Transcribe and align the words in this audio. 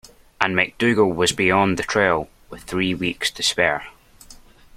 And 0.41 0.55
MacDougall 0.55 1.13
was 1.13 1.31
beyond 1.31 1.77
the 1.77 1.83
trail, 1.83 2.27
with 2.49 2.63
three 2.63 2.95
weeks 2.95 3.29
to 3.29 3.43
spare. 3.43 3.85